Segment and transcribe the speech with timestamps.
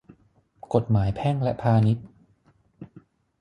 [0.73, 2.05] กฎหมายแพ่งและพาณิชย์